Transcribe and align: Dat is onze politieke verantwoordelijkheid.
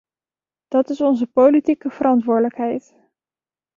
Dat 0.67 0.89
is 0.89 1.01
onze 1.01 1.27
politieke 1.27 1.89
verantwoordelijkheid. 1.89 2.95